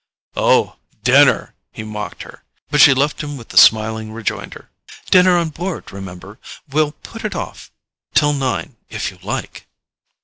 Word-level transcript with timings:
"Oh, 0.35 0.77
DINNER——" 1.03 1.53
he 1.71 1.83
mocked 1.83 2.23
her; 2.23 2.43
but 2.71 2.81
she 2.81 2.91
left 2.95 3.21
him 3.21 3.37
with 3.37 3.49
the 3.49 3.57
smiling 3.57 4.11
rejoinder: 4.11 4.71
"Dinner 5.11 5.37
on 5.37 5.49
board, 5.49 5.91
remember; 5.91 6.39
we'll 6.67 6.93
put 6.93 7.23
it 7.23 7.35
off 7.35 7.69
till 8.15 8.33
nine 8.33 8.77
if 8.89 9.11
you 9.11 9.19
like." 9.21 9.67